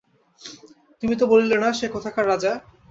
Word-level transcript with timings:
তুমি 1.01 1.15
তো 1.17 1.25
বলিলে 1.31 1.57
না, 1.63 1.69
সে 1.79 1.85
কোথাকার 1.95 2.25
রাজা? 2.27 2.51